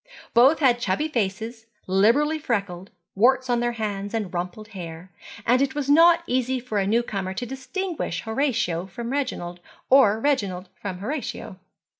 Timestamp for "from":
8.87-9.11, 10.73-10.97